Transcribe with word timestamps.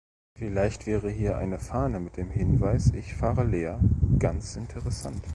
Vielleicht 0.35 0.87
wäre 0.87 1.11
hier 1.11 1.37
eine 1.37 1.59
Fahne 1.59 1.99
mit 1.99 2.17
dem 2.17 2.31
Hinweis 2.31 2.91
"Ich 2.93 3.13
fahre 3.13 3.43
leer" 3.43 3.79
ganz 4.17 4.55
interessant. 4.55 5.23